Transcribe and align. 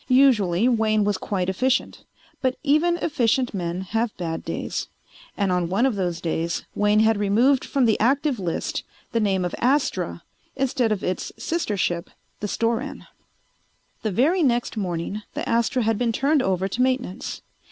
Usually 0.09 0.67
Wayne 0.67 1.03
was 1.03 1.19
quite 1.19 1.47
efficient, 1.47 2.03
but 2.41 2.55
even 2.63 2.97
efficient 2.97 3.53
men 3.53 3.81
have 3.81 4.17
bad 4.17 4.43
days, 4.43 4.87
and 5.37 5.51
on 5.51 5.69
one 5.69 5.85
of 5.85 5.93
those 5.93 6.19
days 6.19 6.65
Wayne 6.73 7.01
had 7.01 7.17
removed 7.17 7.63
from 7.63 7.85
the 7.85 7.99
active 7.99 8.39
list 8.39 8.83
the 9.11 9.19
name 9.19 9.45
of 9.45 9.53
Astra 9.59 10.23
instead 10.55 10.91
of 10.91 11.03
its 11.03 11.31
sister 11.37 11.77
ship, 11.77 12.09
the 12.39 12.47
Storan. 12.47 13.05
The 14.01 14.09
very 14.09 14.41
next 14.41 14.75
morning 14.75 15.21
the 15.35 15.47
Astra 15.47 15.83
had 15.83 15.99
been 15.99 16.11
turned 16.11 16.41
over 16.41 16.67
to 16.67 16.81
Maintenance. 16.81 17.43